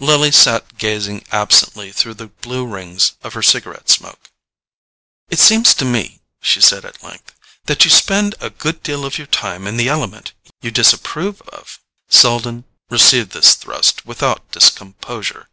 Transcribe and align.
Lily 0.00 0.30
sat 0.30 0.76
gazing 0.76 1.24
absently 1.32 1.92
through 1.92 2.12
the 2.12 2.26
blue 2.26 2.66
rings 2.66 3.12
of 3.22 3.32
her 3.32 3.42
cigarette 3.42 3.88
smoke. 3.88 4.28
"It 5.30 5.38
seems 5.38 5.72
to 5.76 5.86
me," 5.86 6.20
she 6.42 6.60
said 6.60 6.84
at 6.84 7.02
length, 7.02 7.32
"that 7.64 7.82
you 7.86 7.90
spend 7.90 8.34
a 8.38 8.50
good 8.50 8.82
deal 8.82 9.06
of 9.06 9.16
your 9.16 9.28
time 9.28 9.66
in 9.66 9.78
the 9.78 9.88
element 9.88 10.34
you 10.60 10.70
disapprove 10.70 11.40
of." 11.48 11.80
Selden 12.10 12.64
received 12.90 13.30
this 13.30 13.54
thrust 13.54 14.04
without 14.04 14.46
discomposure. 14.52 15.48